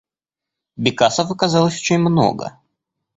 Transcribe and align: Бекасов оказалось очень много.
Бекасов 0.77 1.29
оказалось 1.31 1.75
очень 1.75 1.99
много. 1.99 2.59